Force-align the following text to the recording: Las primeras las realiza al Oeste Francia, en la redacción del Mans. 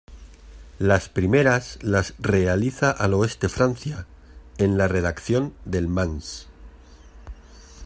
Las 0.79 1.09
primeras 1.09 1.77
las 1.83 2.15
realiza 2.17 2.89
al 2.89 3.13
Oeste 3.13 3.49
Francia, 3.49 4.07
en 4.57 4.75
la 4.75 4.87
redacción 4.87 5.53
del 5.63 5.87
Mans. 5.87 6.47